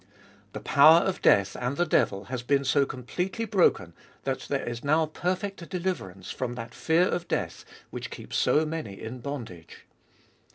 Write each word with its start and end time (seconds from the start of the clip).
The 0.53 0.59
power 0.59 1.01
of 1.01 1.21
death 1.21 1.55
and 1.55 1.77
the 1.77 1.85
devil 1.85 2.23
has 2.23 2.41
been 2.41 2.65
so 2.65 2.87
completely 2.87 3.45
broken 3.45 3.93
that 4.23 4.39
there 4.49 4.67
is 4.67 4.83
now 4.83 5.05
per 5.05 5.35
fect 5.35 5.69
deliverance 5.69 6.31
from 6.31 6.55
that 6.55 6.73
fear 6.73 7.03
of 7.07 7.27
death 7.27 7.63
which 7.91 8.09
keeps 8.09 8.35
so 8.35 8.65
many 8.65 8.99
in 8.99 9.19
bondage. 9.19 9.85